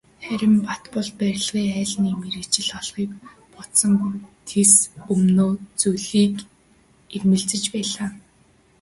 Харин 0.25 0.53
Батболд 0.67 1.13
барилгын 1.21 1.67
аль 1.81 1.95
нэг 2.03 2.15
мэргэжил 2.21 2.69
олохыг 2.79 3.11
бодсонгүй, 3.53 4.13
тэс 4.49 4.73
өмнөө 5.13 5.51
зүйлийг 5.79 6.35
эрмэлзэж 7.15 7.63
байлаа. 7.73 8.09